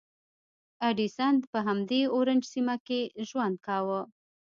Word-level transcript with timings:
ایډېسن 0.87 1.33
په 1.51 1.59
همدې 1.67 2.01
اورنج 2.13 2.43
سیمه 2.53 2.75
کې 2.87 2.99
ژوند 3.27 3.55
کاوه. 3.65 4.01